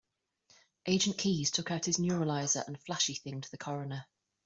Agent 0.87 1.15
Keys 1.19 1.51
took 1.51 1.69
out 1.69 1.85
his 1.85 1.97
neuralizer 1.99 2.63
and 2.65 2.81
flashy-thinged 2.81 3.47
the 3.51 3.57
coroner. 3.59 4.07